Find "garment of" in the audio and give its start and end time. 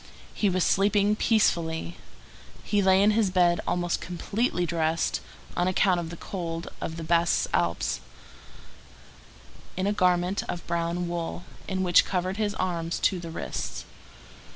9.93-10.65